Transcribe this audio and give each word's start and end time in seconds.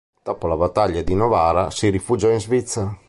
Dopo 0.23 0.47
la 0.47 0.57
battaglia 0.57 1.03
di 1.03 1.13
Novara 1.13 1.69
si 1.69 1.87
rifugiò 1.91 2.31
in 2.31 2.39
Svizzera. 2.39 2.97